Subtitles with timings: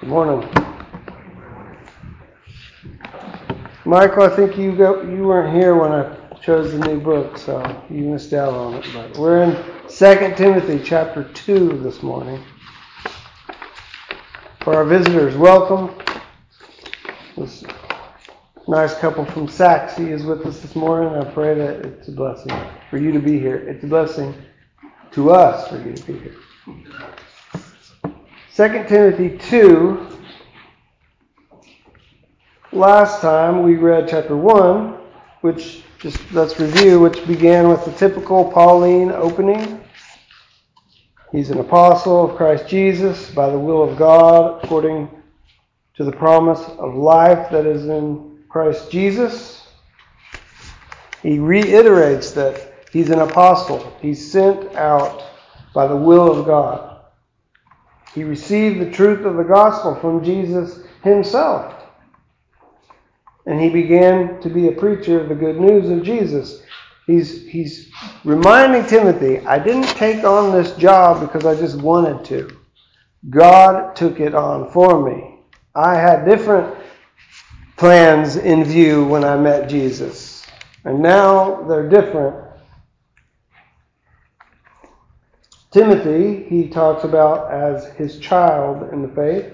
[0.00, 0.48] Good morning.
[3.84, 7.84] Michael, I think you go, you weren't here when I chose the new book, so
[7.90, 8.86] you missed out on it.
[8.94, 9.52] But we're in
[9.90, 12.42] 2 Timothy chapter 2 this morning.
[14.62, 15.94] For our visitors, welcome.
[17.36, 17.62] This
[18.68, 21.12] nice couple from Sachse is with us this morning.
[21.12, 22.58] I pray that it's a blessing
[22.88, 23.56] for you to be here.
[23.56, 24.34] It's a blessing
[25.12, 26.36] to us for you to be here.
[28.56, 30.08] 2 Timothy 2.
[32.72, 34.98] Last time we read chapter 1,
[35.42, 39.80] which just let's review, which began with the typical Pauline opening.
[41.30, 45.08] He's an apostle of Christ Jesus by the will of God, according
[45.94, 49.68] to the promise of life that is in Christ Jesus.
[51.22, 53.96] He reiterates that he's an apostle.
[54.02, 55.22] He's sent out
[55.72, 56.89] by the will of God.
[58.14, 61.74] He received the truth of the gospel from Jesus himself.
[63.46, 66.62] And he began to be a preacher of the good news of Jesus.
[67.06, 67.90] He's, he's
[68.24, 72.56] reminding Timothy, I didn't take on this job because I just wanted to.
[73.28, 75.38] God took it on for me.
[75.74, 76.76] I had different
[77.76, 80.46] plans in view when I met Jesus.
[80.84, 82.49] And now they're different
[85.70, 89.52] Timothy, he talks about as his child in the faith.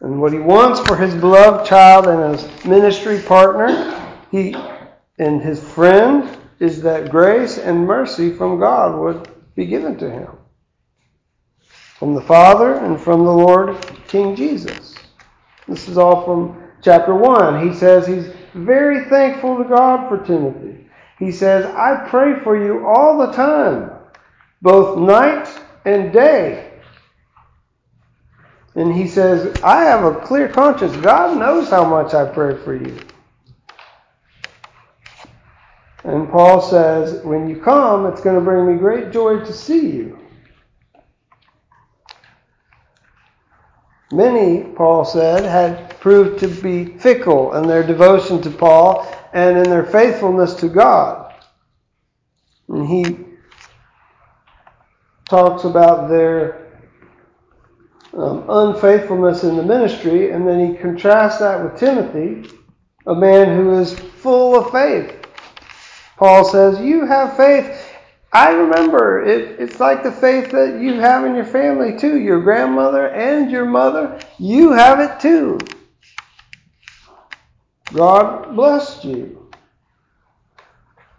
[0.00, 3.96] And what he wants for his beloved child and his ministry partner,
[4.32, 4.56] he
[5.18, 10.30] and his friend is that grace and mercy from God would be given to him.
[11.98, 13.76] From the Father and from the Lord
[14.08, 14.96] King Jesus.
[15.68, 17.68] This is all from chapter 1.
[17.68, 20.88] He says he's very thankful to God for Timothy.
[21.20, 23.91] He says, I pray for you all the time
[24.62, 25.48] both night
[25.84, 26.70] and day.
[28.74, 30.96] And he says, I have a clear conscience.
[30.96, 32.96] God knows how much I pray for you.
[36.04, 39.90] And Paul says, when you come, it's going to bring me great joy to see
[39.90, 40.18] you.
[44.10, 49.64] Many, Paul said, had proved to be fickle in their devotion to Paul and in
[49.64, 51.34] their faithfulness to God.
[52.68, 53.31] And he
[55.28, 56.62] talks about their
[58.14, 62.50] um, unfaithfulness in the ministry, and then he contrasts that with Timothy,
[63.06, 65.26] a man who is full of faith.
[66.16, 67.88] Paul says, You have faith.
[68.34, 72.18] I remember it, it's like the faith that you have in your family too.
[72.18, 75.58] Your grandmother and your mother, you have it too.
[77.92, 79.50] God blessed you.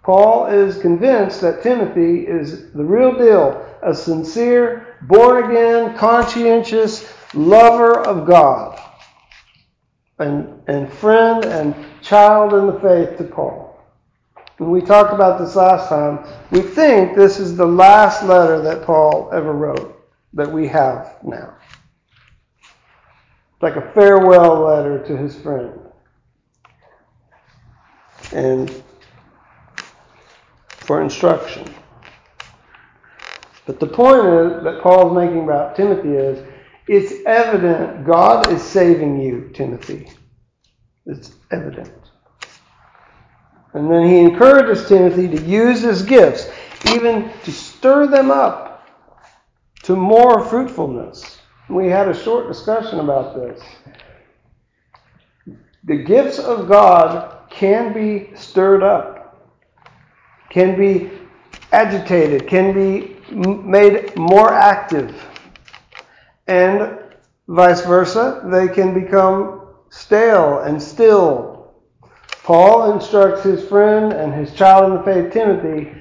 [0.01, 7.99] Paul is convinced that Timothy is the real deal a sincere, born again, conscientious lover
[7.99, 8.79] of God,
[10.19, 13.81] and, and friend and child in the faith to Paul.
[14.57, 18.85] When we talked about this last time, we think this is the last letter that
[18.85, 19.99] Paul ever wrote
[20.33, 21.55] that we have now.
[22.61, 25.79] It's Like a farewell letter to his friend.
[28.31, 28.83] And
[30.69, 31.73] for instruction.
[33.65, 36.45] But the point is that Paul's making about Timothy is
[36.87, 40.11] it's evident God is saving you, Timothy.
[41.05, 41.93] It's evident.
[43.73, 46.49] And then he encourages Timothy to use his gifts,
[46.91, 48.87] even to stir them up
[49.83, 51.39] to more fruitfulness.
[51.69, 53.61] We had a short discussion about this.
[55.85, 59.49] The gifts of God can be stirred up,
[60.49, 61.11] can be
[61.71, 65.21] agitated, can be made more active.
[66.47, 66.99] And
[67.47, 71.73] vice versa, they can become stale and still.
[72.43, 75.93] Paul instructs his friend and his child in the faith, Timothy,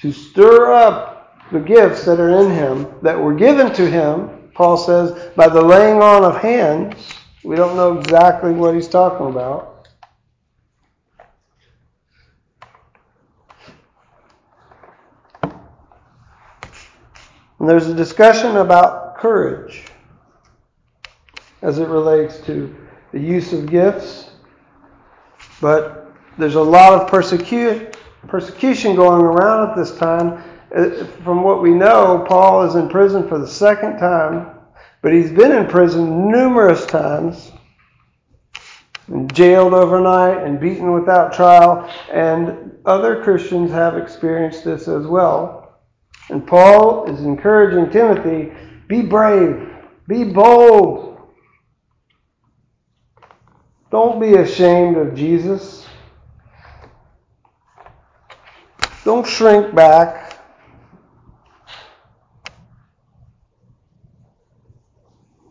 [0.00, 4.76] to stir up the gifts that are in him, that were given to him, Paul
[4.76, 6.94] says, by the laying on of hands.
[7.44, 9.69] We don't know exactly what he's talking about.
[17.60, 19.84] And there's a discussion about courage
[21.60, 22.74] as it relates to
[23.12, 24.30] the use of gifts.
[25.60, 27.94] But there's a lot of persecu-
[28.28, 30.42] persecution going around at this time.
[30.74, 34.52] Uh, from what we know, Paul is in prison for the second time,
[35.02, 37.50] but he's been in prison numerous times,
[39.08, 45.59] and jailed overnight and beaten without trial, and other Christians have experienced this as well.
[46.30, 48.52] And Paul is encouraging Timothy
[48.88, 49.68] be brave,
[50.08, 51.10] be bold,
[53.90, 55.84] Don't be ashamed of Jesus.
[59.04, 60.38] Don't shrink back.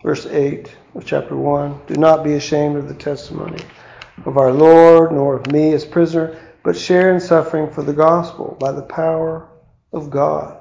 [0.04, 3.62] Verse 8 of chapter 1 Do not be ashamed of the testimony
[4.26, 8.56] of our Lord, nor of me as prisoner, but share in suffering for the gospel
[8.60, 9.50] by the power
[9.92, 10.59] of God.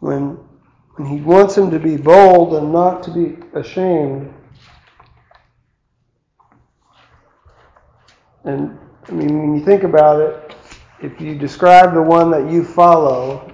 [0.00, 0.38] When,
[0.96, 4.32] when he wants him to be bold and not to be ashamed,
[8.44, 8.78] and
[9.08, 10.54] I mean, when you think about it,
[11.00, 13.52] if you describe the one that you follow,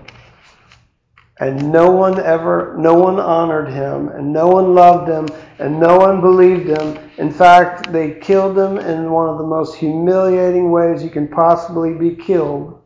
[1.40, 5.26] and no one ever, no one honored him, and no one loved him,
[5.58, 6.96] and no one believed him.
[7.18, 11.92] In fact, they killed him in one of the most humiliating ways you can possibly
[11.92, 12.80] be killed.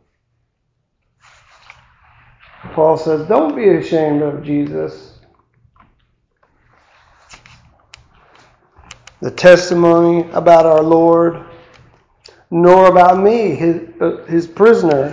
[2.79, 5.19] Paul says, Don't be ashamed of Jesus.
[9.21, 11.43] The testimony about our Lord,
[12.49, 15.07] nor about me, his, uh, his prisoner.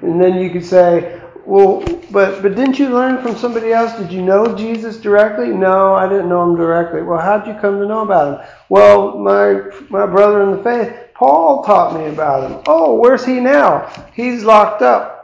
[0.00, 3.92] And then you could say, well, but but didn't you learn from somebody else?
[3.98, 5.48] Did you know Jesus directly?
[5.48, 7.02] No, I didn't know him directly.
[7.02, 8.46] Well, how did you come to know about him?
[8.70, 12.62] Well, my my brother in the faith, Paul taught me about him.
[12.66, 13.86] Oh, where's he now?
[14.14, 15.19] He's locked up.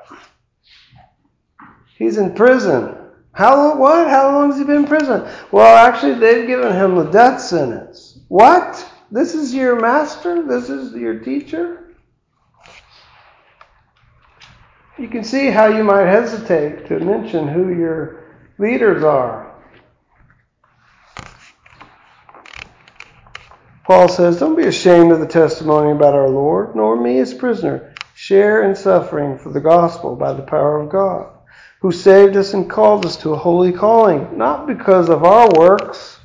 [1.96, 2.94] He's in prison.
[3.32, 3.78] How long?
[3.78, 4.08] What?
[4.08, 5.28] How long has he been in prison?
[5.50, 8.19] Well, actually, they've given him the death sentence.
[8.28, 8.84] What?
[9.10, 10.43] This is your master?
[10.43, 11.94] This is your teacher?
[14.98, 18.25] You can see how you might hesitate to mention who your
[18.58, 19.54] leaders are.
[23.84, 27.94] Paul says, Don't be ashamed of the testimony about our Lord, nor me as prisoner.
[28.14, 31.35] Share in suffering for the gospel by the power of God,
[31.81, 36.19] who saved us and called us to a holy calling, not because of our works,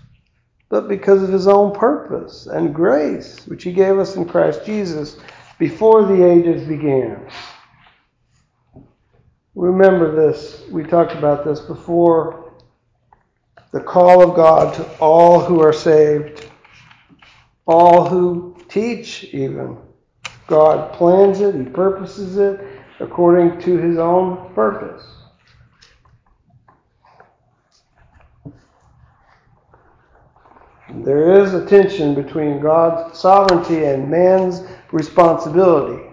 [0.69, 5.17] but because of his own purpose and grace, which he gave us in Christ Jesus
[5.59, 7.27] before the ages began.
[9.53, 10.63] Remember this.
[10.71, 12.53] We talked about this before.
[13.73, 16.49] The call of God to all who are saved,
[17.65, 19.77] all who teach, even.
[20.47, 22.59] God plans it, He purposes it
[22.99, 25.20] according to His own purpose.
[30.93, 34.61] There is a tension between God's sovereignty and man's
[34.91, 36.03] responsibility.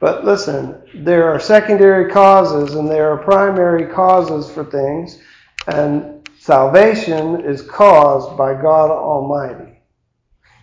[0.00, 5.18] But listen, there are secondary causes and there are primary causes for things,
[5.66, 9.78] and salvation is caused by God Almighty.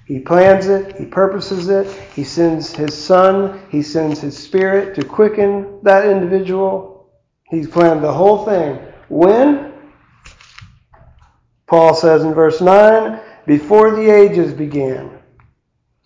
[0.06, 5.06] He plans it, He purposes it, He sends His Son, He sends His Spirit to
[5.06, 7.09] quicken that individual.
[7.50, 8.79] He's planned the whole thing.
[9.09, 9.70] When?
[11.71, 15.09] Paul says in verse 9, before the ages began.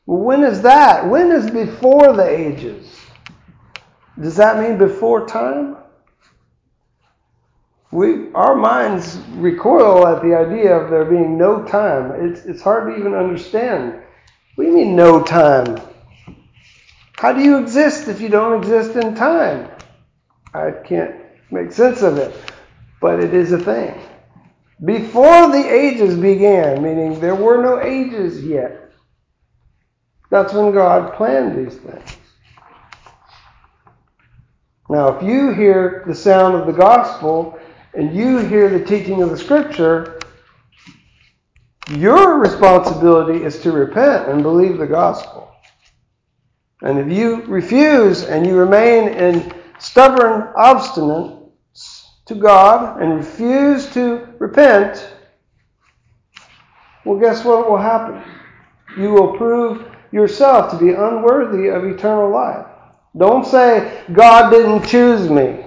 [0.06, 1.09] When is that?
[1.09, 2.88] When is before the ages?
[4.21, 5.77] Does that mean before time?
[7.89, 12.11] We, our minds recoil at the idea of there being no time.
[12.11, 14.03] It's, it's hard to even understand.
[14.59, 15.81] You mean, no time?
[17.18, 19.71] How do you exist if you don't exist in time?
[20.53, 21.15] I can't
[21.50, 22.35] make sense of it,
[23.01, 24.00] but it is a thing.
[24.83, 28.92] Before the ages began, meaning there were no ages yet,
[30.30, 32.18] that's when God planned these things.
[34.90, 37.57] Now, if you hear the sound of the gospel
[37.94, 40.19] and you hear the teaching of the scripture,
[41.90, 45.52] your responsibility is to repent and believe the gospel.
[46.81, 54.24] And if you refuse and you remain in stubborn obstinance to God and refuse to
[54.39, 55.13] repent,
[57.06, 58.21] well, guess what will happen?
[58.97, 62.65] You will prove yourself to be unworthy of eternal life.
[63.18, 65.63] Don't say, God didn't choose me.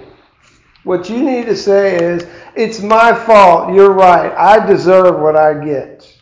[0.83, 3.73] What you need to say is, it's my fault.
[3.73, 4.33] You're right.
[4.35, 6.17] I deserve what I get.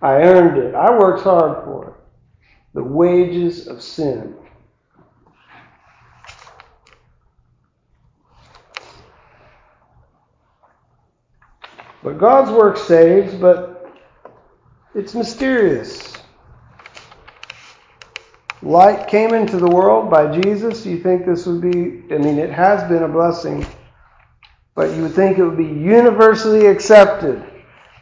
[0.00, 0.74] I earned it.
[0.74, 1.94] I worked hard for it.
[2.74, 4.34] The wages of sin.
[12.02, 13.90] But God's work saves, but
[14.94, 16.12] it's mysterious.
[18.60, 20.84] Light came into the world by Jesus.
[20.84, 23.66] You think this would be, I mean, it has been a blessing,
[24.74, 27.44] but you would think it would be universally accepted.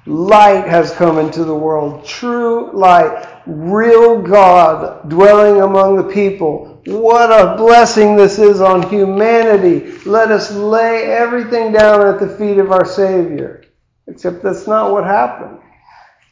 [0.07, 2.05] Light has come into the world.
[2.07, 3.27] True light.
[3.47, 6.81] Real God dwelling among the people.
[6.87, 9.99] What a blessing this is on humanity.
[10.07, 13.63] Let us lay everything down at the feet of our Savior.
[14.11, 15.59] Except that's not what happened.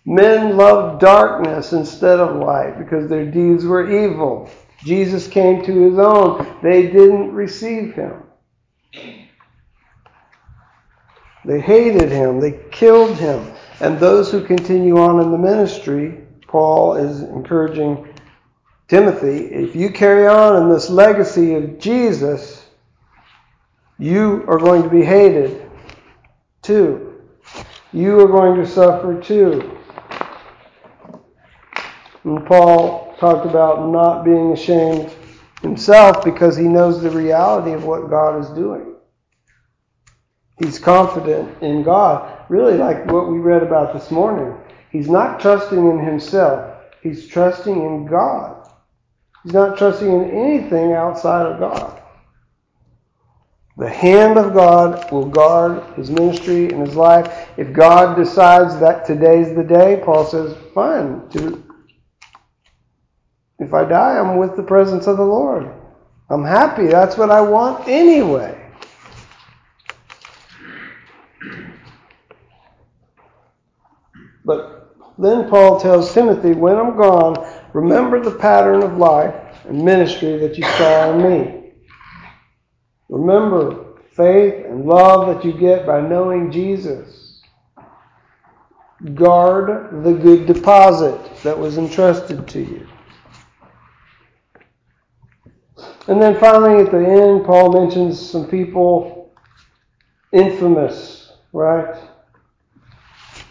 [0.05, 4.51] Men loved darkness instead of light because their deeds were evil.
[4.79, 6.47] Jesus came to his own.
[6.63, 8.23] They didn't receive him.
[11.45, 12.41] They hated him.
[12.41, 13.53] They killed him.
[13.81, 18.09] And those who continue on in the ministry, Paul is encouraging
[18.89, 22.65] Timothy, if you carry on in this legacy of Jesus,
[23.99, 25.71] you are going to be hated
[26.63, 27.08] too.
[27.93, 29.79] You are going to suffer too.
[32.25, 35.11] And Paul talked about not being ashamed
[35.63, 38.95] himself because he knows the reality of what God is doing.
[40.59, 42.45] He's confident in God.
[42.49, 44.55] Really, like what we read about this morning.
[44.91, 48.69] He's not trusting in himself, he's trusting in God.
[49.45, 51.98] He's not trusting in anything outside of God.
[53.79, 57.49] The hand of God will guard his ministry and his life.
[57.57, 61.23] If God decides that today's the day, Paul says, fine.
[63.61, 65.73] If I die, I'm with the presence of the Lord.
[66.29, 66.89] I'm happy.
[66.89, 68.61] That's what I want anyway.
[74.45, 77.37] But then Paul tells Timothy, when I'm gone,
[77.73, 79.35] remember the pattern of life
[79.67, 81.58] and ministry that you saw in me.
[83.09, 87.43] Remember faith and love that you get by knowing Jesus.
[89.15, 92.87] Guard the good deposit that was entrusted to you.
[96.09, 99.33] And then finally, at the end, Paul mentions some people
[100.33, 102.01] infamous, right?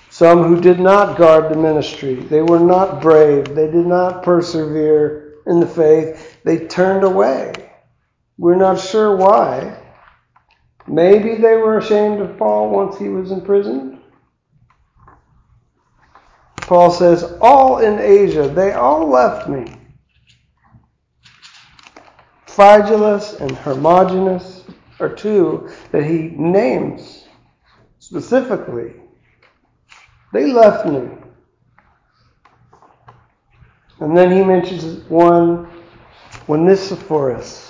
[0.09, 2.15] Some who did not guard the ministry.
[2.15, 3.53] They were not brave.
[3.53, 6.39] They did not persevere in the faith.
[6.43, 7.53] They turned away.
[8.37, 9.77] We're not sure why.
[10.87, 13.99] Maybe they were ashamed of Paul once he was in prison.
[16.57, 19.73] Paul says, All in Asia, they all left me.
[22.45, 24.63] Phygelus and Hermogenes
[24.99, 27.25] are two that he names
[27.99, 28.93] specifically.
[30.33, 31.07] They left me.
[33.99, 35.69] And then he mentions one,
[36.47, 37.66] Onesiphorus,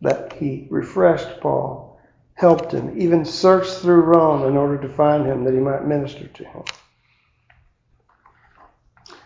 [0.00, 2.00] that he refreshed Paul,
[2.34, 6.26] helped him, even searched through Rome in order to find him that he might minister
[6.26, 6.62] to him.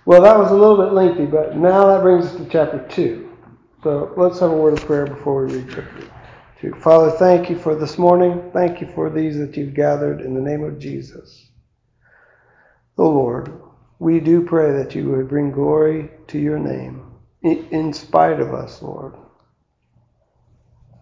[0.05, 3.37] Well, that was a little bit lengthy, but now that brings us to chapter 2.
[3.83, 6.11] So let's have a word of prayer before we read chapter
[6.61, 6.75] 2.
[6.81, 8.51] Father, thank you for this morning.
[8.53, 11.51] Thank you for these that you've gathered in the name of Jesus.
[12.97, 13.61] Oh Lord,
[13.99, 17.05] we do pray that you would bring glory to your name
[17.43, 19.15] in spite of us, Lord.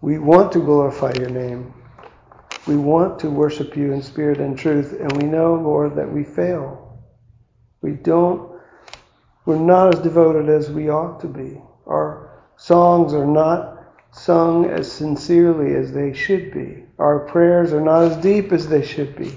[0.01, 1.73] We want to glorify your name.
[2.67, 6.23] We want to worship you in spirit and truth, and we know, Lord, that we
[6.23, 6.99] fail.
[7.81, 8.59] We don't,
[9.45, 11.61] we're not as devoted as we ought to be.
[11.87, 13.77] Our songs are not
[14.11, 16.83] sung as sincerely as they should be.
[16.99, 19.35] Our prayers are not as deep as they should be.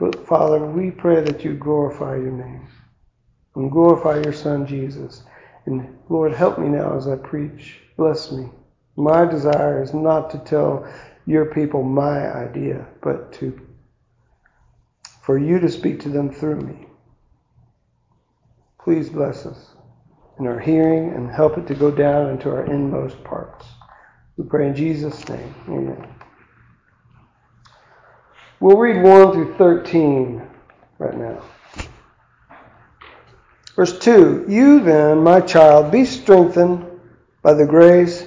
[0.00, 2.66] But Father, we pray that you glorify your name
[3.54, 5.22] and glorify your Son Jesus.
[5.66, 7.80] And Lord, help me now as I preach.
[7.96, 8.48] Bless me.
[8.96, 10.86] My desire is not to tell
[11.26, 13.60] your people my idea, but to
[15.22, 16.86] for you to speak to them through me.
[18.78, 19.70] Please bless us
[20.38, 23.66] in our hearing and help it to go down into our inmost parts.
[24.36, 25.54] We pray in Jesus' name.
[25.66, 26.08] Amen.
[28.60, 30.42] We'll read 1 through 13
[30.98, 31.42] right now.
[33.74, 36.84] Verse 2 You then, my child, be strengthened
[37.42, 38.26] by the grace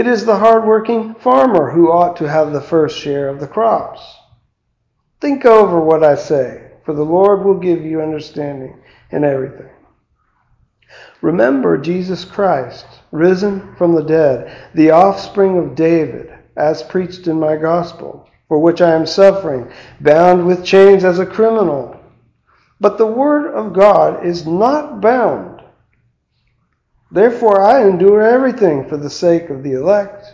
[0.00, 4.00] It is the hard-working farmer who ought to have the first share of the crops.
[5.20, 8.78] Think over what I say, for the Lord will give you understanding
[9.10, 9.68] in everything.
[11.20, 17.56] Remember Jesus Christ, risen from the dead, the offspring of David as preached in my
[17.56, 22.00] gospel, for which I am suffering, bound with chains as a criminal.
[22.80, 25.49] But the word of God is not bound.
[27.12, 30.26] Therefore I endure everything for the sake of the elect,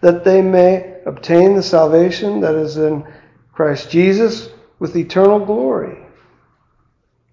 [0.00, 3.06] that they may obtain the salvation that is in
[3.52, 5.98] Christ Jesus with eternal glory.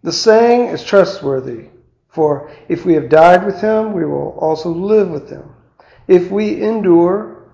[0.02, 1.70] The saying is trustworthy,
[2.10, 5.54] for if we have died with him, we will also live with him.
[6.08, 7.50] If we endure,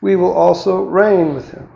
[0.00, 1.68] we will also reign with him.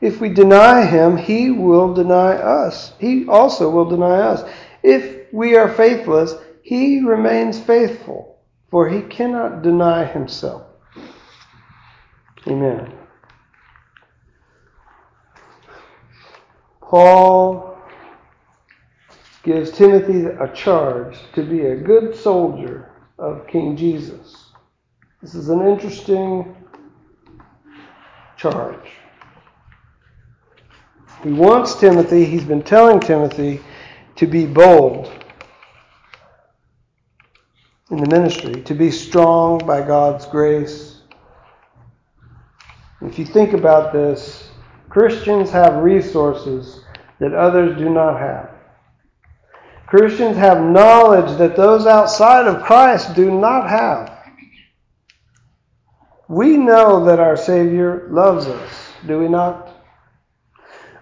[0.00, 2.92] If we deny him, he will deny us.
[2.98, 4.48] He also will deny us.
[4.82, 6.34] If we are faithless,
[6.66, 8.40] he remains faithful,
[8.72, 10.64] for he cannot deny himself.
[12.48, 12.92] Amen.
[16.80, 17.78] Paul
[19.44, 24.50] gives Timothy a charge to be a good soldier of King Jesus.
[25.22, 26.66] This is an interesting
[28.36, 28.90] charge.
[31.22, 33.60] He wants Timothy, he's been telling Timothy
[34.16, 35.15] to be bold
[37.90, 41.02] in the ministry, to be strong by God's grace.
[43.00, 44.50] If you think about this,
[44.88, 46.80] Christians have resources
[47.20, 48.50] that others do not have.
[49.86, 54.12] Christians have knowledge that those outside of Christ do not have.
[56.28, 59.75] We know that our Savior loves us, do we not?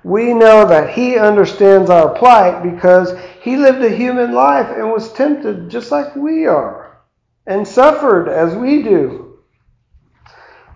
[0.05, 5.13] We know that He understands our plight because He lived a human life and was
[5.15, 6.99] tempted just like we are
[7.47, 9.39] and suffered as we do.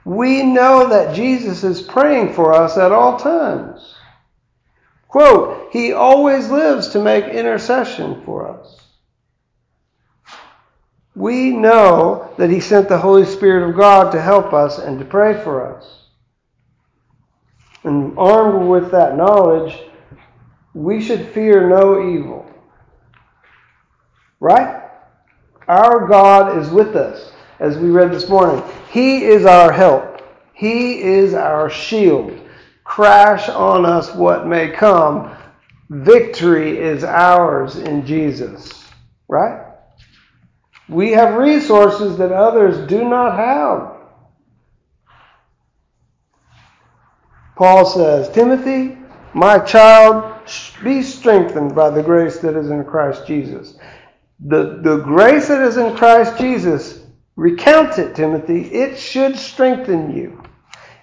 [0.05, 3.95] We know that Jesus is praying for us at all times.
[5.09, 8.81] Quote, He always lives to make intercession for us.
[11.15, 15.05] We know that He sent the Holy Spirit of God to help us and to
[15.05, 16.08] pray for us.
[17.85, 19.79] And armed with that knowledge,
[20.75, 22.51] we should fear no evil.
[24.41, 24.83] Right?
[25.67, 28.63] Our God is with us, as we read this morning.
[28.91, 30.23] He is our help,
[30.55, 32.39] He is our shield.
[32.85, 35.37] Crash on us what may come.
[35.91, 38.83] Victory is ours in Jesus.
[39.29, 39.67] Right?
[40.89, 43.98] We have resources that others do not have.
[47.59, 48.97] Paul says, Timothy,
[49.35, 50.49] my child,
[50.85, 53.77] be strengthened by the grace that is in Christ Jesus.
[54.39, 57.01] The, the grace that is in Christ Jesus,
[57.35, 58.61] recount it, Timothy.
[58.73, 60.41] It should strengthen you.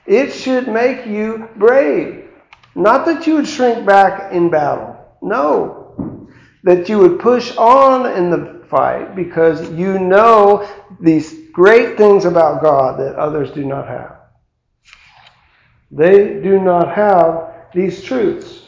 [0.05, 2.29] It should make you brave.
[2.73, 4.95] Not that you would shrink back in battle.
[5.21, 6.29] No.
[6.63, 10.65] That you would push on in the fight because you know
[11.01, 14.24] these great things about God that others do not have.
[15.95, 18.63] They do not have these truths.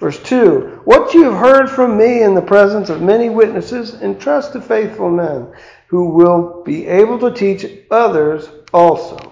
[0.00, 4.54] Verse 2 What you have heard from me in the presence of many witnesses, entrust
[4.54, 5.52] to faithful men
[5.88, 9.30] who will be able to teach others also.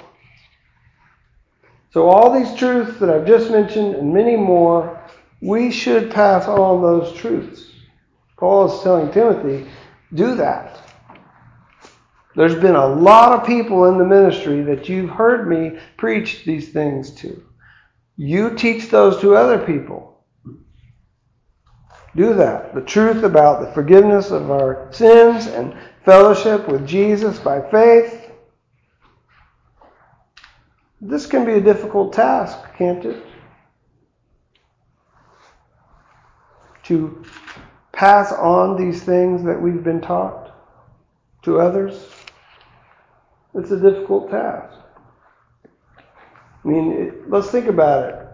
[1.91, 5.01] So, all these truths that I've just mentioned and many more,
[5.41, 7.67] we should pass on those truths.
[8.37, 9.67] Paul is telling Timothy,
[10.15, 10.72] do that.
[12.35, 16.71] There's been a lot of people in the ministry that you've heard me preach these
[16.71, 17.43] things to.
[18.17, 20.25] You teach those to other people.
[22.15, 22.75] Do that.
[22.75, 28.31] The truth about the forgiveness of our sins and fellowship with Jesus by faith.
[31.01, 33.25] This can be a difficult task, can't it?
[36.85, 37.25] To
[37.93, 40.55] pass on these things that we've been taught
[41.43, 42.12] to others.
[43.55, 44.79] It's a difficult task.
[46.65, 48.27] I mean, it, let's think about it.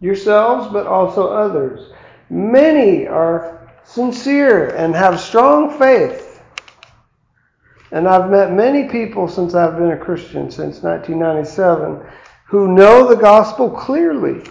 [0.00, 1.90] Yourselves, but also others.
[2.30, 6.42] Many are sincere and have strong faith.
[7.90, 12.04] And I've met many people since I've been a Christian, since 1997,
[12.48, 14.42] who know the gospel clearly.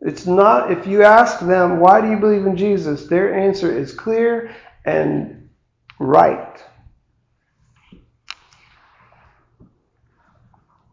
[0.00, 3.06] It's not, if you ask them, why do you believe in Jesus?
[3.06, 5.48] Their answer is clear and
[6.00, 6.60] right.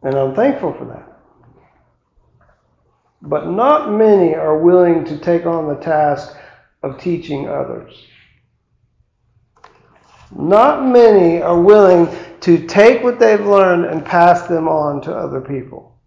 [0.02, 1.06] And I'm thankful for that.
[3.22, 6.34] But not many are willing to take on the task
[6.82, 8.06] of teaching others.
[10.34, 12.08] Not many are willing
[12.40, 15.98] to take what they've learned and pass them on to other people.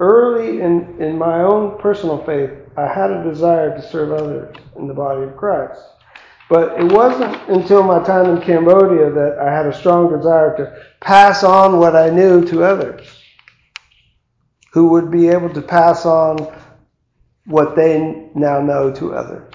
[0.00, 4.86] Early in, in my own personal faith, I had a desire to serve others in
[4.86, 5.82] the body of Christ.
[6.48, 10.82] But it wasn't until my time in Cambodia that I had a strong desire to
[11.00, 13.06] pass on what I knew to others
[14.72, 16.38] who would be able to pass on
[17.46, 19.54] what they now know to others.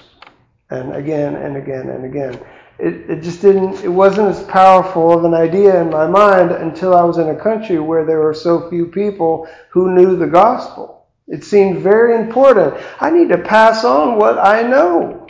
[0.70, 2.40] And again and again and again.
[2.78, 6.94] It, it just didn't, it wasn't as powerful of an idea in my mind until
[6.94, 11.06] I was in a country where there were so few people who knew the gospel.
[11.28, 12.74] It seemed very important.
[13.00, 15.23] I need to pass on what I know.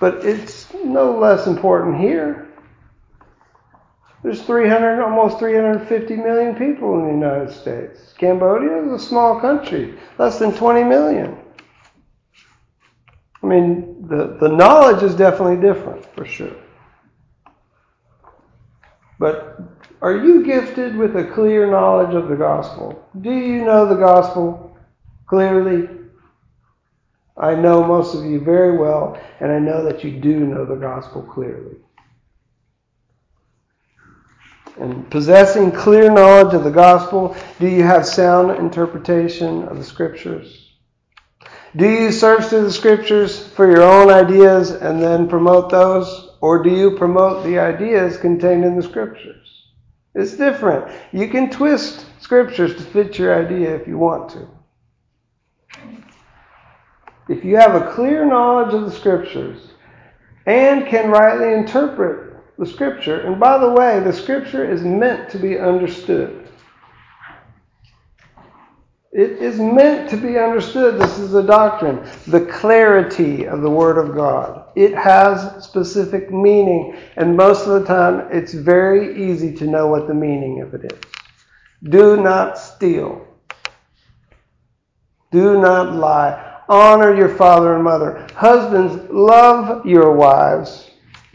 [0.00, 2.48] But it's no less important here.
[4.22, 8.12] There's 300, almost 350 million people in the United States.
[8.18, 11.36] Cambodia is a small country, less than 20 million.
[13.42, 16.56] I mean, the, the knowledge is definitely different, for sure.
[19.18, 19.60] But
[20.02, 23.08] are you gifted with a clear knowledge of the gospel?
[23.20, 24.76] Do you know the gospel
[25.26, 25.88] clearly?
[27.38, 30.76] I know most of you very well, and I know that you do know the
[30.76, 31.76] gospel clearly.
[34.78, 40.74] And possessing clear knowledge of the gospel, do you have sound interpretation of the scriptures?
[41.76, 46.30] Do you search through the scriptures for your own ideas and then promote those?
[46.40, 49.46] Or do you promote the ideas contained in the scriptures?
[50.14, 50.90] It's different.
[51.12, 54.48] You can twist scriptures to fit your idea if you want to.
[57.28, 59.70] If you have a clear knowledge of the scriptures
[60.46, 65.38] and can rightly interpret the scripture, and by the way, the scripture is meant to
[65.38, 66.46] be understood.
[69.12, 71.00] It is meant to be understood.
[71.00, 72.06] This is a doctrine.
[72.26, 74.68] The clarity of the Word of God.
[74.76, 80.06] It has specific meaning, and most of the time it's very easy to know what
[80.06, 81.00] the meaning of it is.
[81.90, 83.26] Do not steal.
[85.32, 86.45] Do not lie.
[86.68, 88.26] Honor your father and mother.
[88.34, 90.90] Husbands, love your wives.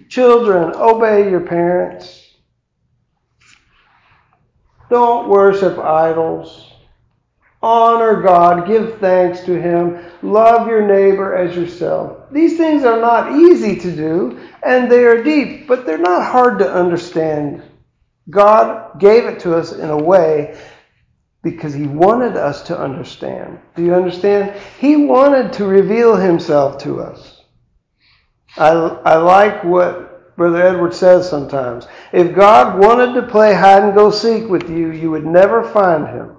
[0.10, 2.36] Children, obey your parents.
[4.90, 6.68] Don't worship idols.
[7.64, 12.30] Honor God, give thanks to Him, love your neighbor as yourself.
[12.32, 16.60] These things are not easy to do, and they are deep, but they're not hard
[16.60, 17.62] to understand.
[18.30, 20.60] God gave it to us in a way
[21.44, 23.60] because He wanted us to understand.
[23.76, 24.60] Do you understand?
[24.80, 27.42] He wanted to reveal Himself to us.
[28.58, 31.88] I, I like what Brother Edward says sometimes.
[32.12, 36.08] If God wanted to play hide and go seek with you, you would never find
[36.08, 36.38] Him.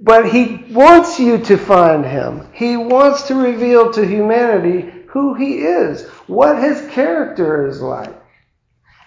[0.00, 2.46] But he wants you to find him.
[2.52, 8.14] He wants to reveal to humanity who he is, what his character is like.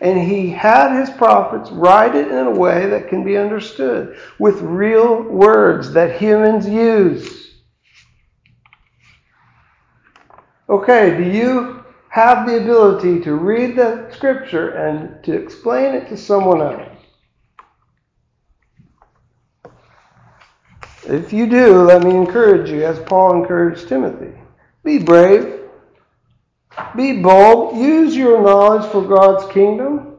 [0.01, 4.59] And he had his prophets write it in a way that can be understood with
[4.61, 7.53] real words that humans use.
[10.67, 16.17] Okay, do you have the ability to read the scripture and to explain it to
[16.17, 16.89] someone else?
[21.03, 24.33] If you do, let me encourage you, as Paul encouraged Timothy.
[24.83, 25.60] Be brave.
[26.95, 27.77] Be bold.
[27.77, 30.17] Use your knowledge for God's kingdom.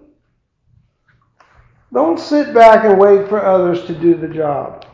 [1.93, 4.87] Don't sit back and wait for others to do the job.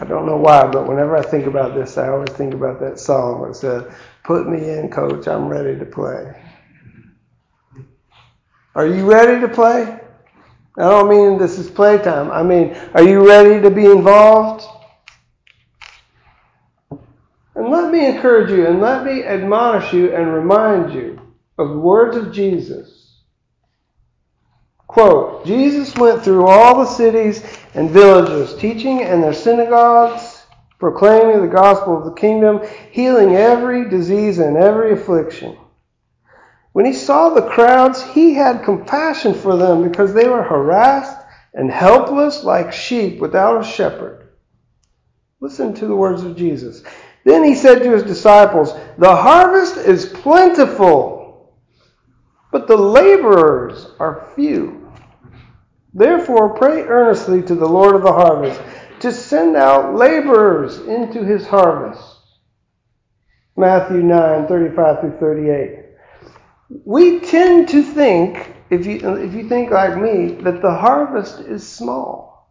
[0.00, 2.98] I don't know why, but whenever I think about this, I always think about that
[2.98, 3.92] song that said,
[4.24, 6.34] Put me in, coach, I'm ready to play.
[8.74, 9.98] Are you ready to play?
[10.78, 12.30] I don't mean this is playtime.
[12.30, 14.64] I mean, are you ready to be involved?
[16.90, 21.20] And let me encourage you and let me admonish you and remind you
[21.58, 23.00] of the words of Jesus
[24.90, 30.42] Quote, Jesus went through all the cities and villages, teaching in their synagogues,
[30.80, 35.56] proclaiming the gospel of the kingdom, healing every disease and every affliction.
[36.72, 41.16] When he saw the crowds, he had compassion for them because they were harassed
[41.52, 44.28] and helpless like sheep without a shepherd.
[45.40, 46.82] Listen to the words of Jesus.
[47.24, 51.56] Then he said to his disciples, The harvest is plentiful,
[52.52, 54.88] but the laborers are few.
[55.92, 58.60] Therefore, pray earnestly to the Lord of the harvest
[59.00, 62.04] to send out laborers into his harvest.
[63.56, 65.89] Matthew 9, 35 through 38.
[66.70, 71.66] We tend to think, if you, if you think like me, that the harvest is
[71.66, 72.50] small.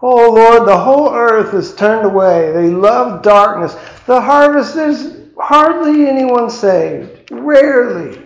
[0.00, 2.52] Oh Lord, the whole earth is turned away.
[2.52, 3.74] They love darkness.
[4.06, 7.30] The harvest, there's hardly anyone saved.
[7.30, 8.20] Rarely.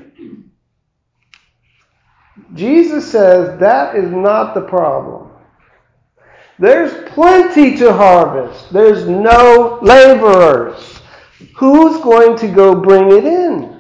[2.55, 5.31] Jesus says that is not the problem.
[6.59, 8.73] There's plenty to harvest.
[8.73, 11.01] There's no laborers.
[11.57, 13.76] Who's going to go bring it in?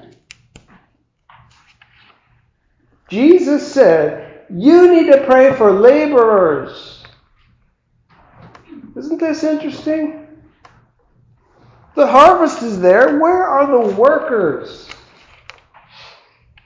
[3.09, 7.05] Jesus said, You need to pray for laborers.
[8.97, 10.27] Isn't this interesting?
[11.95, 13.19] The harvest is there.
[13.19, 14.89] Where are the workers?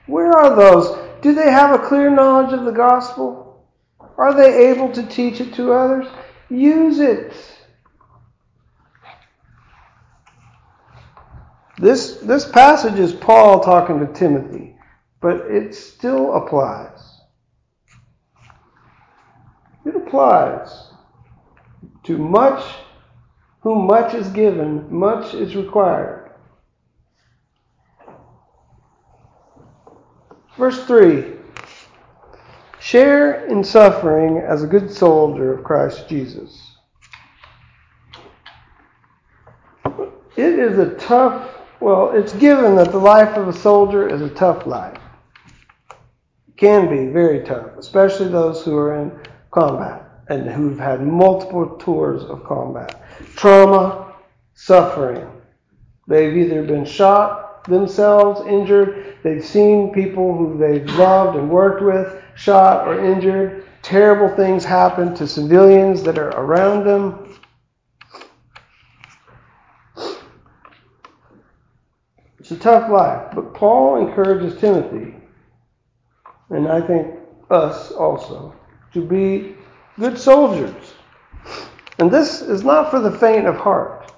[0.07, 0.99] Where are those?
[1.23, 3.67] Do they have a clear knowledge of the gospel?
[4.19, 6.07] Are they able to teach it to others?
[6.49, 7.33] Use it.
[11.79, 14.70] This, this passage is Paul talking to Timothy,
[15.21, 17.21] but it still applies.
[19.85, 20.91] It applies
[22.05, 22.65] to much
[23.61, 26.33] whom much is given, much is required.
[30.57, 31.35] Verse 3
[32.81, 36.77] Share in suffering as a good soldier of Christ Jesus.
[40.37, 44.31] It is a tough, well, it's given that the life of a soldier is a
[44.31, 44.99] tough life.
[46.61, 49.19] Can be very tough, especially those who are in
[49.51, 53.03] combat and who've had multiple tours of combat.
[53.35, 54.13] Trauma,
[54.53, 55.27] suffering.
[56.07, 62.23] They've either been shot themselves, injured, they've seen people who they've loved and worked with
[62.35, 63.65] shot or injured.
[63.81, 67.39] Terrible things happen to civilians that are around them.
[72.39, 75.20] It's a tough life, but Paul encourages Timothy,
[76.51, 77.15] and I think
[77.51, 78.55] us also,
[78.93, 79.57] to be
[79.99, 80.95] good soldiers.
[81.99, 84.13] And this is not for the faint of heart.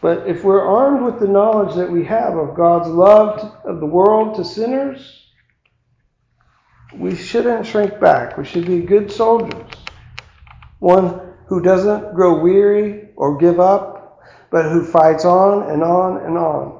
[0.00, 3.86] But if we're armed with the knowledge that we have of God's love of the
[3.86, 5.26] world to sinners,
[6.94, 8.38] we shouldn't shrink back.
[8.38, 9.72] We should be good soldiers.
[10.78, 16.38] One who doesn't grow weary or give up, but who fights on and on and
[16.38, 16.77] on.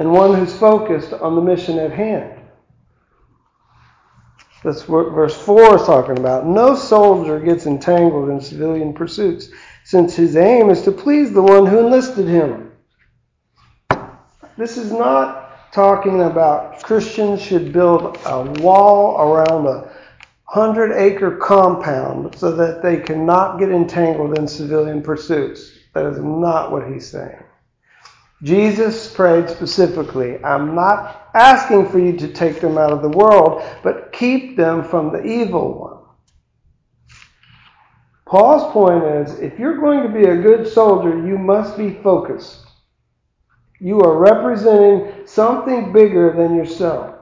[0.00, 2.40] And one who's focused on the mission at hand.
[4.64, 6.46] That's what verse 4 is talking about.
[6.46, 9.50] No soldier gets entangled in civilian pursuits,
[9.84, 12.72] since his aim is to please the one who enlisted him.
[14.56, 19.92] This is not talking about Christians should build a wall around a
[20.44, 25.72] hundred acre compound so that they cannot get entangled in civilian pursuits.
[25.92, 27.44] That is not what he's saying.
[28.42, 33.62] Jesus prayed specifically, I'm not asking for you to take them out of the world,
[33.82, 35.96] but keep them from the evil one.
[38.26, 42.66] Paul's point is if you're going to be a good soldier, you must be focused.
[43.78, 47.16] You are representing something bigger than yourself.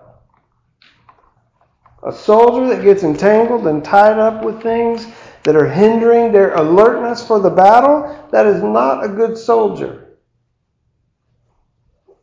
[2.07, 5.07] A soldier that gets entangled and tied up with things
[5.42, 10.08] that are hindering their alertness for the battle, that is not a good soldier.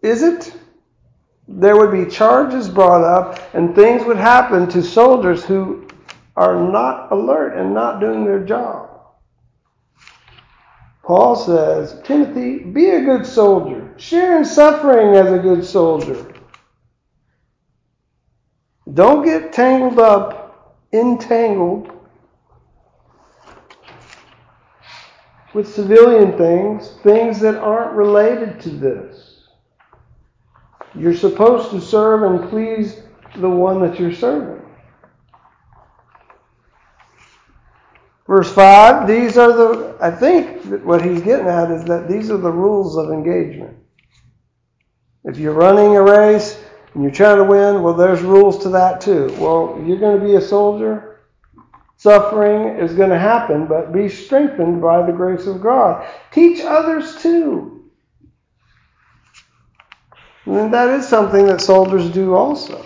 [0.06, 0.54] Is it?
[1.48, 5.88] There would be charges brought up and things would happen to soldiers who
[6.36, 8.88] are not alert and not doing their job.
[11.04, 13.96] Paul says, Timothy, be a good soldier.
[13.98, 16.34] Share in suffering as a good soldier.
[18.94, 21.90] Don't get tangled up, entangled
[25.56, 29.35] with civilian things, things that aren't related to this.
[30.98, 33.02] You're supposed to serve and please
[33.38, 34.62] the one that you're serving.
[38.28, 42.38] Verse 5, these are the, I think what he's getting at is that these are
[42.38, 43.78] the rules of engagement.
[45.26, 49.02] If you're running a race and you're trying to win, well, there's rules to that
[49.02, 49.28] too.
[49.38, 51.20] Well, you're going to be a soldier.
[51.98, 56.08] Suffering is going to happen, but be strengthened by the grace of God.
[56.32, 57.75] Teach others too.
[60.46, 62.86] And that is something that soldiers do also.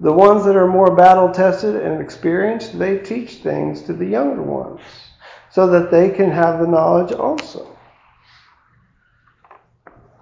[0.00, 4.42] The ones that are more battle tested and experienced, they teach things to the younger
[4.42, 4.80] ones
[5.50, 7.76] so that they can have the knowledge also.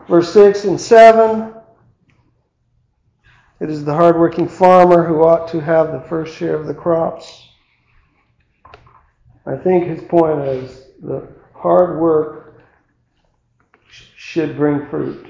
[0.06, 1.54] Verse 6 and 7
[3.60, 7.46] it is the hardworking farmer who ought to have the first share of the crops.
[9.46, 12.62] I think his point is the hard work
[13.90, 15.26] should bring fruit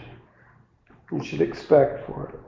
[1.13, 2.41] you should expect for it.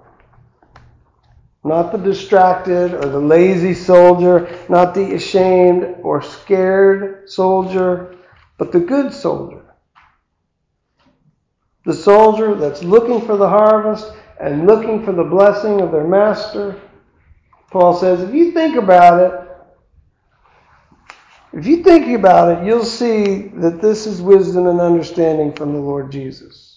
[1.64, 8.16] Not the distracted or the lazy soldier, not the ashamed or scared soldier,
[8.58, 9.62] but the good soldier.
[11.84, 16.80] The soldier that's looking for the harvest and looking for the blessing of their master.
[17.70, 19.48] Paul says, if you think about it,
[21.52, 25.80] if you think about it, you'll see that this is wisdom and understanding from the
[25.80, 26.71] Lord Jesus.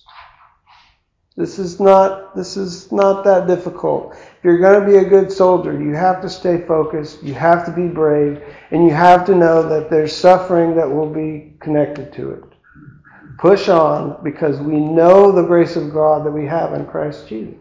[1.37, 4.13] This is not this is not that difficult.
[4.13, 7.65] If you're going to be a good soldier, you have to stay focused, you have
[7.65, 12.13] to be brave, and you have to know that there's suffering that will be connected
[12.13, 12.43] to it.
[13.37, 17.59] Push on because we know the grace of God that we have in Christ Jesus.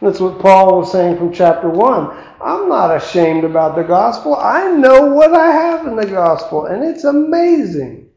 [0.00, 2.24] That's what Paul was saying from chapter 1.
[2.42, 4.34] I'm not ashamed about the gospel.
[4.34, 8.10] I know what I have in the gospel, and it's amazing.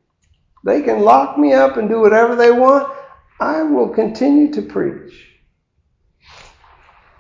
[0.64, 2.94] They can lock me up and do whatever they want.
[3.40, 5.28] I will continue to preach.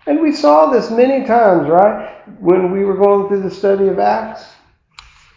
[0.06, 2.28] And we saw this many times, right?
[2.40, 4.46] When we were going through the study of Acts.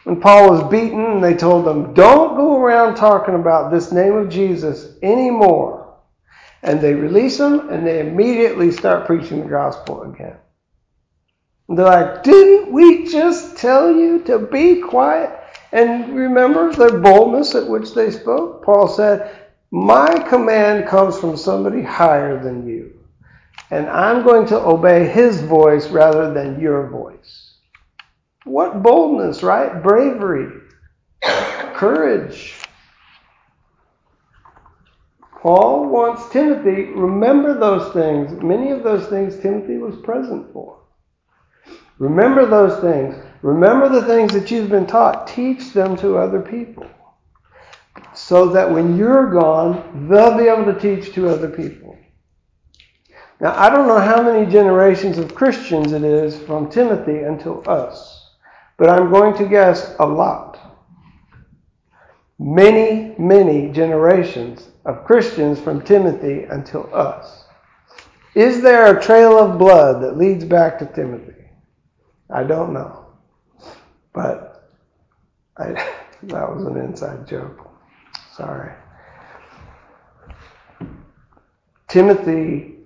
[0.05, 4.29] When Paul was beaten, they told him, Don't go around talking about this name of
[4.29, 5.95] Jesus anymore.
[6.63, 10.37] And they release him and they immediately start preaching the gospel again.
[11.69, 15.39] And they're like, Didn't we just tell you to be quiet?
[15.71, 18.65] And remember the boldness at which they spoke?
[18.65, 19.42] Paul said,
[19.75, 22.93] My command comes from somebody higher than you.
[23.71, 27.55] And I'm going to obey his voice rather than your voice.
[28.45, 29.83] What boldness, right?
[29.83, 30.61] Bravery,
[31.23, 32.55] courage.
[35.41, 38.43] Paul wants Timothy, remember those things.
[38.43, 40.81] Many of those things Timothy was present for.
[41.99, 43.17] Remember those things.
[43.41, 45.29] Remember the things that you've been taught.
[45.29, 46.87] Teach them to other people.
[48.33, 51.99] So that when you're gone, they'll be able to teach to other people.
[53.43, 58.31] Now, I don't know how many generations of Christians it is from Timothy until us,
[58.79, 60.59] but I'm going to guess a lot.
[62.39, 67.45] Many, many generations of Christians from Timothy until us.
[68.35, 71.51] Is there a trail of blood that leads back to Timothy?
[72.31, 73.09] I don't know.
[74.15, 74.71] But
[75.59, 75.73] I,
[76.23, 77.72] that was an inside joke.
[78.37, 78.73] Sorry.
[81.89, 82.77] Timothy,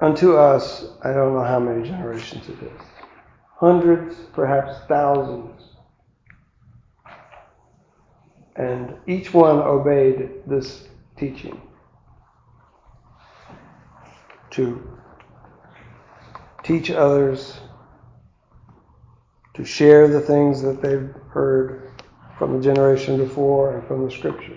[0.00, 2.80] unto us, I don't know how many generations it is.
[3.54, 5.62] Hundreds, perhaps thousands.
[8.56, 11.60] And each one obeyed this teaching
[14.50, 14.98] to
[16.64, 17.60] teach others,
[19.54, 21.85] to share the things that they've heard
[22.38, 24.56] from the generation before and from the scripture.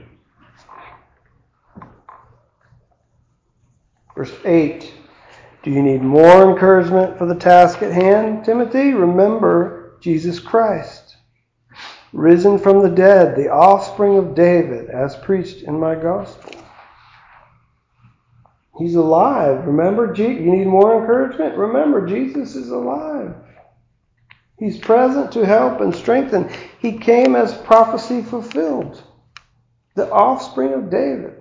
[4.15, 4.91] Verse 8
[5.63, 8.93] Do you need more encouragement for the task at hand, Timothy?
[8.93, 11.17] Remember Jesus Christ,
[12.11, 16.55] risen from the dead, the offspring of David, as preached in my gospel.
[18.77, 19.65] He's alive.
[19.65, 21.57] Remember, you need more encouragement?
[21.57, 23.35] Remember, Jesus is alive.
[24.59, 26.49] He's present to help and strengthen.
[26.79, 29.01] He came as prophecy fulfilled,
[29.95, 31.35] the offspring of David.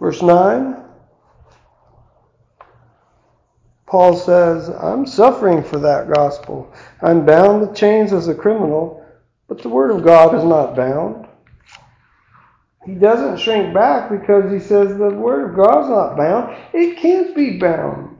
[0.00, 0.82] Verse 9
[3.86, 6.72] Paul says, I'm suffering for that gospel.
[7.00, 9.06] I'm bound with chains as a criminal,
[9.46, 11.28] but the word of God is not bound.
[12.84, 16.56] He doesn't shrink back because he says the word of God's not bound.
[16.72, 18.15] It can't be bound.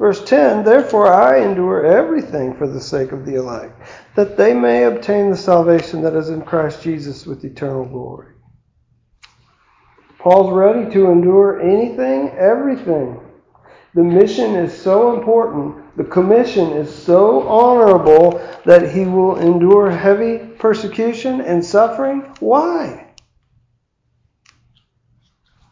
[0.00, 3.78] Verse 10 Therefore I endure everything for the sake of the elect,
[4.16, 8.32] that they may obtain the salvation that is in Christ Jesus with eternal glory.
[10.18, 13.20] Paul's ready to endure anything, everything.
[13.92, 20.38] The mission is so important, the commission is so honorable that he will endure heavy
[20.38, 22.22] persecution and suffering.
[22.40, 23.08] Why?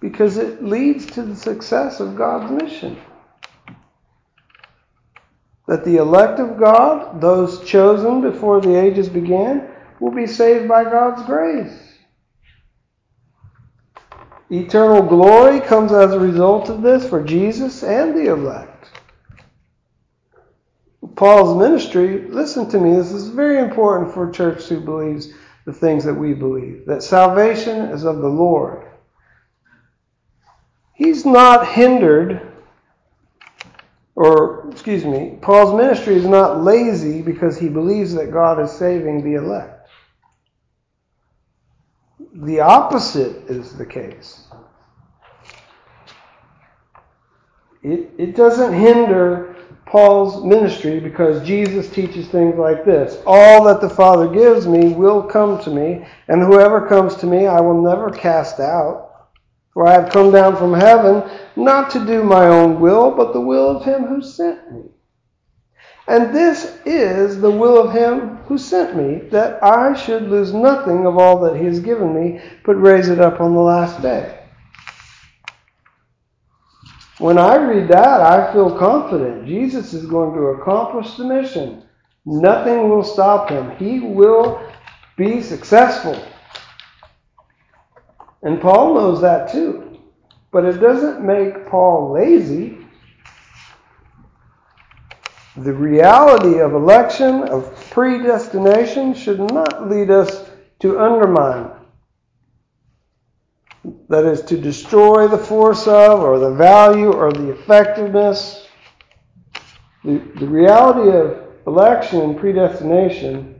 [0.01, 2.99] Because it leads to the success of God's mission
[5.69, 9.69] that the elect of God, those chosen before the ages began,
[10.01, 11.99] will be saved by God's grace.
[14.51, 18.89] Eternal glory comes as a result of this for Jesus and the elect.
[21.17, 25.29] Paul's ministry, listen to me, this is very important for a church who believes
[25.67, 28.87] the things that we believe that salvation is of the Lord.
[30.95, 32.58] He's not hindered
[34.19, 39.23] or excuse me, Paul's ministry is not lazy because he believes that God is saving
[39.23, 39.89] the elect.
[42.35, 44.49] The opposite is the case.
[47.85, 49.55] It, it doesn't hinder
[49.87, 55.23] Paul's ministry because Jesus teaches things like this All that the Father gives me will
[55.23, 59.08] come to me, and whoever comes to me I will never cast out.
[59.79, 61.23] For I have come down from heaven
[61.55, 64.91] not to do my own will, but the will of him who sent me.
[66.09, 71.07] And this is the will of him who sent me, that I should lose nothing
[71.07, 74.41] of all that he has given me, but raise it up on the last day.
[77.19, 79.47] When I read that, I feel confident.
[79.47, 81.85] Jesus is going to accomplish the mission.
[82.27, 83.77] Nothing will stop him.
[83.77, 84.61] He will
[85.17, 86.21] be successful.
[88.43, 89.99] And Paul knows that too.
[90.51, 92.79] But it doesn't make Paul lazy.
[95.57, 100.49] The reality of election, of predestination, should not lead us
[100.81, 101.71] to undermine.
[104.09, 108.69] That is, to destroy the force of, or the value, or the effectiveness.
[110.05, 113.58] The, the reality of election and predestination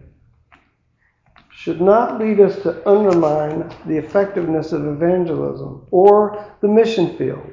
[1.59, 7.53] should not lead us to undermine the effectiveness of evangelism or the mission field.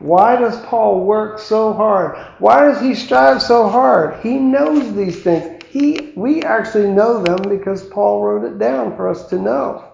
[0.00, 2.18] Why does Paul work so hard?
[2.40, 4.18] Why does he strive so hard?
[4.24, 5.62] He knows these things.
[5.68, 9.84] He, we actually know them because Paul wrote it down for us to know.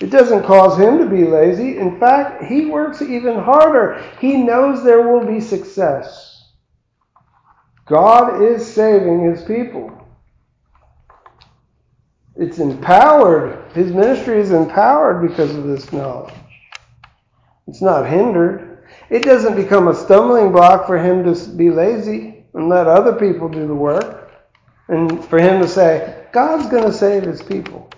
[0.00, 1.78] It doesn't cause him to be lazy.
[1.78, 4.02] In fact, he works even harder.
[4.20, 6.35] He knows there will be success.
[7.86, 9.92] God is saving his people.
[12.34, 13.72] It's empowered.
[13.72, 16.34] His ministry is empowered because of this knowledge.
[17.68, 18.84] It's not hindered.
[19.08, 23.48] It doesn't become a stumbling block for him to be lazy and let other people
[23.48, 24.30] do the work.
[24.88, 27.90] And for him to say, God's going to save his people.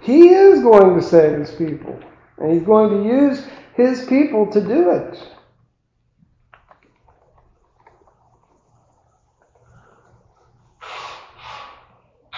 [0.00, 1.98] He is going to save his people.
[2.38, 3.44] And he's going to use
[3.74, 5.22] his people to do it.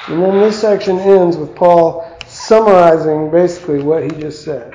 [0.08, 4.72] And then this section ends with Paul summarizing basically what he just said.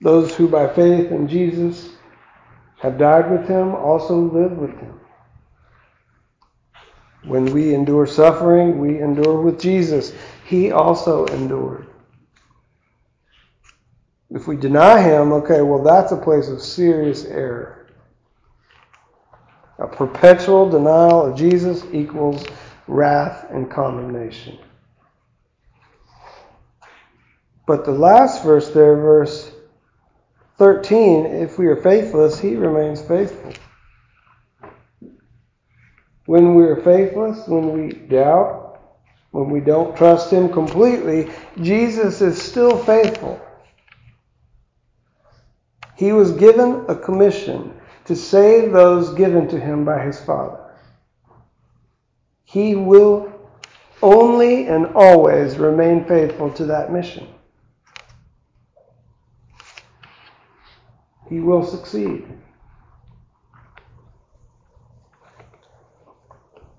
[0.00, 1.90] Those who by faith in Jesus
[2.78, 4.98] have died with him also live with him.
[7.24, 10.14] When we endure suffering, we endure with Jesus.
[10.46, 11.86] He also endured.
[14.30, 17.79] If we deny him, okay, well, that's a place of serious error.
[19.80, 22.44] A perpetual denial of Jesus equals
[22.86, 24.58] wrath and condemnation.
[27.66, 29.50] But the last verse there, verse
[30.58, 33.54] 13, if we are faithless, he remains faithful.
[36.26, 38.80] When we are faithless, when we doubt,
[39.30, 41.30] when we don't trust him completely,
[41.62, 43.40] Jesus is still faithful.
[45.96, 47.79] He was given a commission
[48.10, 50.58] to save those given to him by his Father.
[52.44, 53.32] He will
[54.02, 57.28] only and always remain faithful to that mission.
[61.30, 62.26] he will succeed.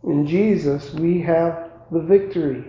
[0.04, 2.66] In Jesus, we have the victory.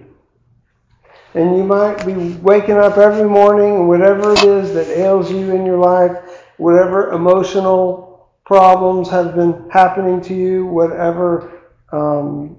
[1.34, 5.66] And you might be waking up every morning, whatever it is that ails you in
[5.66, 8.11] your life, whatever emotional
[8.52, 12.54] problems have been happening to you, whatever um,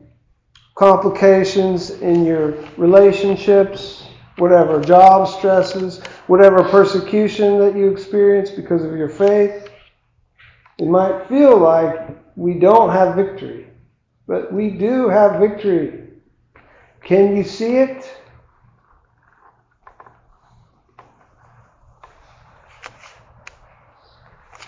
[0.73, 4.07] complications in your relationships,
[4.39, 9.69] whatever job stresses, whatever persecution that you experience because of your faith.
[10.79, 13.67] It might feel like we don't have victory,
[14.25, 16.07] but we do have victory.
[17.03, 18.11] Can you see it?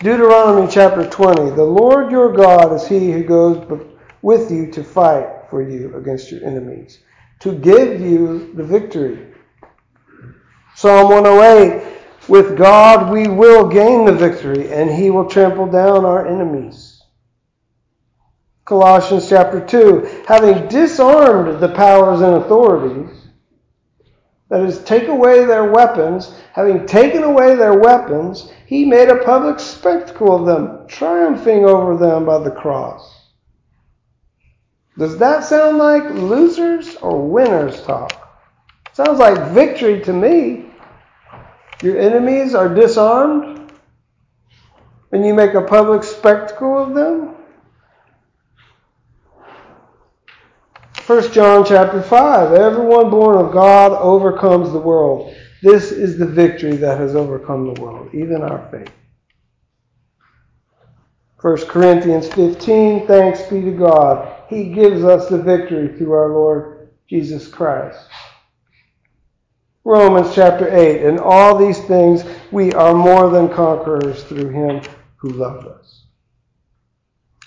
[0.06, 3.88] Deuteronomy chapter 20 The Lord your God is he who goes
[4.22, 7.00] with you to fight for you against your enemies,
[7.40, 9.34] to give you the victory.
[10.76, 11.82] Psalm 108
[12.28, 17.02] With God we will gain the victory, and he will trample down our enemies.
[18.64, 23.25] Colossians chapter 2 Having disarmed the powers and authorities,
[24.48, 29.58] that is, take away their weapons, having taken away their weapons, he made a public
[29.58, 33.30] spectacle of them, triumphing over them by the cross.
[34.98, 38.26] Does that sound like losers or winners talk?
[38.92, 40.66] Sounds like victory to me.
[41.82, 43.72] Your enemies are disarmed,
[45.12, 47.35] and you make a public spectacle of them.
[51.06, 55.32] 1 John chapter 5 Everyone born of God overcomes the world.
[55.62, 58.90] This is the victory that has overcome the world, even our faith.
[61.40, 64.42] 1 Corinthians 15 Thanks be to God.
[64.48, 68.00] He gives us the victory through our Lord Jesus Christ.
[69.84, 71.02] Romans chapter 8.
[71.04, 74.82] In all these things, we are more than conquerors through him
[75.14, 76.06] who loved us.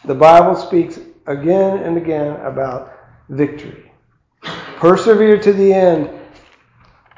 [0.06, 0.98] The Bible speaks
[1.28, 2.99] again and again about
[3.30, 3.92] victory.
[4.78, 6.10] Persevere to the end.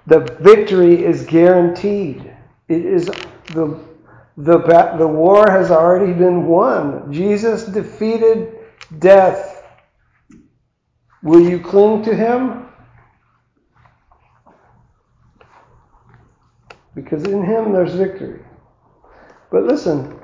[0.08, 2.34] The victory is guaranteed.
[2.68, 3.06] It is
[3.54, 3.80] the,
[4.38, 4.58] the,
[4.98, 7.12] the war has already been won.
[7.12, 8.58] Jesus defeated
[9.00, 9.64] death.
[11.24, 12.66] Will you cling to him?
[16.96, 18.42] Because in him there's victory.
[19.52, 20.20] But listen,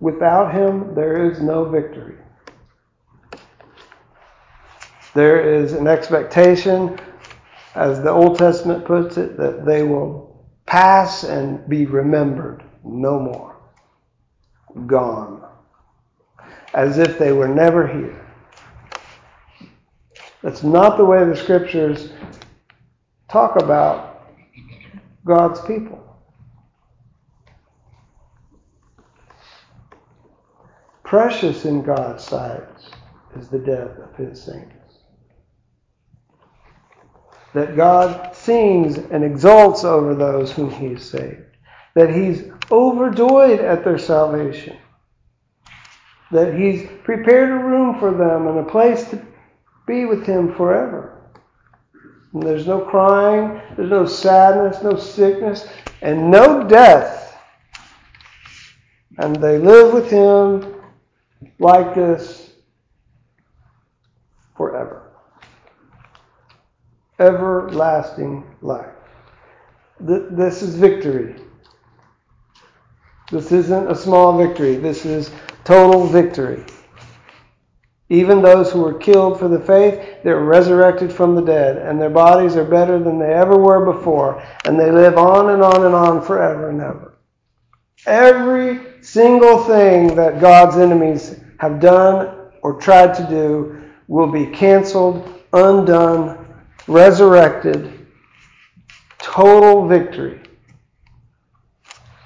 [0.00, 2.16] without him there is no victory.
[5.14, 6.98] There is an expectation,
[7.74, 13.56] as the Old Testament puts it, that they will pass and be remembered no more.
[14.86, 15.46] Gone.
[16.72, 18.26] As if they were never here.
[20.42, 22.10] That's not the way the scriptures
[23.30, 24.30] talk about
[25.26, 25.98] God's people.
[31.04, 32.62] Precious in God's sight
[33.36, 34.81] is the death of his saints
[37.54, 41.42] that God sings and exults over those whom He has saved,
[41.94, 44.76] that He's overjoyed at their salvation,
[46.30, 49.22] that He's prepared a room for them and a place to
[49.86, 51.20] be with Him forever.
[52.32, 55.68] And there's no crying, there's no sadness, no sickness,
[56.00, 57.36] and no death.
[59.18, 60.80] And they live with Him
[61.58, 62.52] like this
[64.56, 65.01] forever
[67.22, 68.90] everlasting life.
[70.00, 71.36] This is victory.
[73.30, 74.76] This isn't a small victory.
[74.76, 75.30] This is
[75.64, 76.64] total victory.
[78.08, 82.10] Even those who were killed for the faith, they're resurrected from the dead, and their
[82.10, 85.94] bodies are better than they ever were before, and they live on and on and
[85.94, 87.16] on forever and ever.
[88.04, 95.40] Every single thing that God's enemies have done or tried to do will be canceled,
[95.54, 96.41] undone,
[96.86, 98.06] resurrected,
[99.18, 100.40] total victory.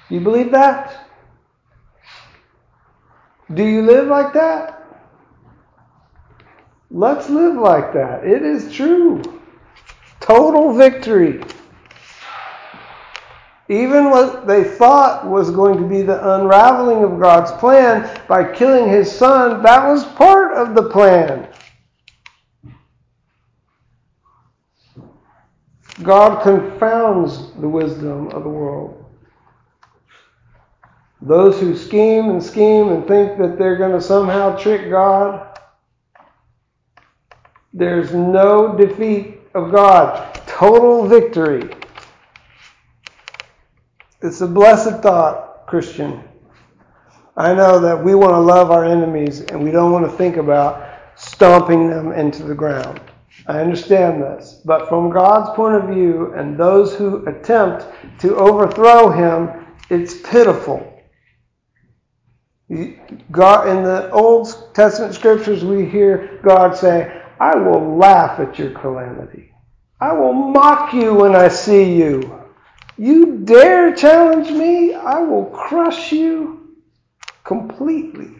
[0.09, 1.07] Do You believe that?
[3.53, 4.85] Do you live like that?
[6.89, 8.25] Let's live like that.
[8.25, 9.21] It is true.
[10.19, 11.41] Total victory.
[13.69, 18.87] Even what they thought was going to be the unraveling of God's plan by killing
[18.87, 21.49] his son, that was part of the plan.
[26.03, 29.05] God confounds the wisdom of the world.
[31.21, 35.59] Those who scheme and scheme and think that they're going to somehow trick God,
[37.73, 40.35] there's no defeat of God.
[40.45, 41.69] Total victory.
[44.21, 46.23] It's a blessed thought, Christian.
[47.35, 50.37] I know that we want to love our enemies and we don't want to think
[50.37, 52.99] about stomping them into the ground.
[53.45, 54.61] I understand this.
[54.65, 57.85] But from God's point of view and those who attempt
[58.19, 60.93] to overthrow him, it's pitiful.
[63.31, 68.71] God, in the Old Testament scriptures, we hear God say, I will laugh at your
[68.71, 69.53] calamity.
[70.01, 72.43] I will mock you when I see you.
[72.97, 74.93] You dare challenge me?
[74.93, 76.75] I will crush you
[77.43, 78.36] completely.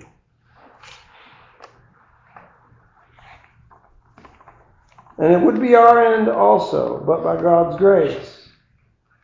[5.17, 8.49] And it would be our end also, but by God's grace.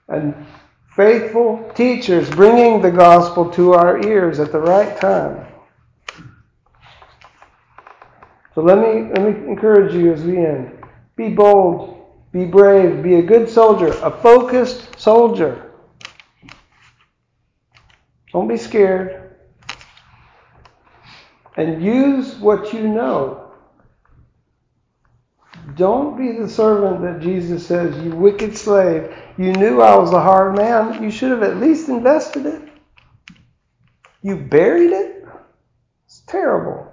[0.08, 0.34] And
[0.96, 5.46] faithful teachers bringing the gospel to our ears at the right time.
[8.56, 10.84] So let me, let me encourage you as we end.
[11.16, 15.72] Be bold, be brave, be a good soldier, a focused soldier.
[18.32, 19.36] Don't be scared.
[21.56, 23.43] And use what you know
[25.76, 29.16] don't be the servant that Jesus says, You wicked slave.
[29.38, 31.02] You knew I was a hard man.
[31.02, 32.62] You should have at least invested it.
[34.22, 35.26] You buried it?
[36.06, 36.92] It's terrible.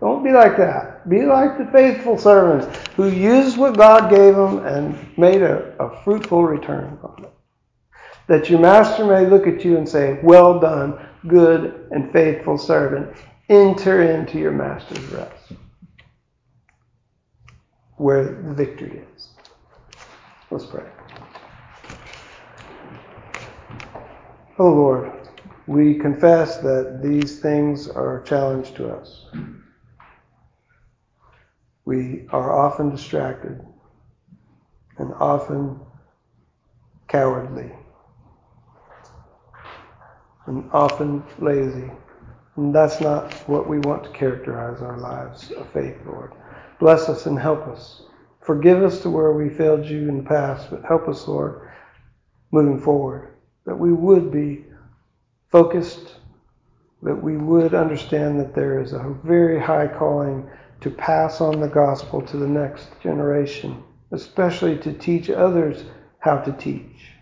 [0.00, 1.08] Don't be like that.
[1.08, 6.02] Be like the faithful servants who used what God gave them and made a, a
[6.04, 7.32] fruitful return on it.
[8.28, 13.16] That your master may look at you and say, Well done, good and faithful servant.
[13.48, 15.52] Enter into your master's rest
[17.98, 19.30] where the victory is.
[20.50, 20.86] Let's pray.
[24.58, 25.12] Oh Lord,
[25.66, 29.26] we confess that these things are a challenge to us.
[31.86, 33.60] We are often distracted
[34.98, 35.80] and often
[37.08, 37.72] cowardly.
[40.46, 41.90] and often lazy.
[42.56, 46.32] And that's not what we want to characterize our lives of faith, Lord.
[46.78, 48.02] Bless us and help us.
[48.40, 51.68] Forgive us to where we failed you in the past, but help us, Lord,
[52.50, 53.34] moving forward.
[53.66, 54.64] That we would be
[55.50, 56.14] focused,
[57.02, 60.48] that we would understand that there is a very high calling
[60.80, 65.84] to pass on the gospel to the next generation, especially to teach others
[66.20, 67.12] how to teach.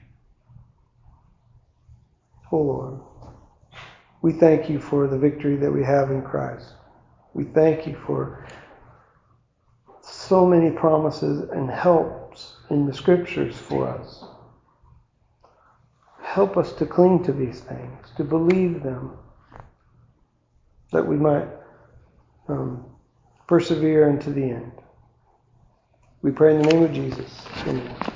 [2.53, 3.01] Oh Lord,
[4.23, 6.75] we thank you for the victory that we have in Christ.
[7.35, 8.47] We thank you for
[10.29, 14.25] so many promises and helps in the scriptures for us.
[16.23, 19.13] Help us to cling to these things, to believe them,
[20.93, 21.49] that we might
[22.49, 22.85] um,
[23.47, 24.73] persevere unto the end.
[26.23, 27.47] We pray in the name of Jesus.
[27.67, 28.16] Amen.